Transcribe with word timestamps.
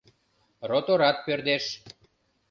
Роторат 0.69 1.17
пӧрдеш. 1.25 1.65